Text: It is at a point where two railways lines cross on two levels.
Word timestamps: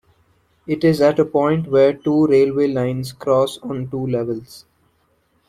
It 0.65 0.83
is 0.83 0.99
at 0.99 1.19
a 1.19 1.25
point 1.25 1.67
where 1.67 1.93
two 1.93 2.25
railways 2.25 2.73
lines 2.73 3.11
cross 3.13 3.59
on 3.59 3.87
two 3.91 4.07
levels. 4.07 4.65